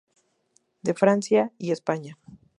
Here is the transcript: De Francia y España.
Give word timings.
De 0.81 0.95
Francia 0.95 1.51
y 1.59 1.69
España. 1.69 2.17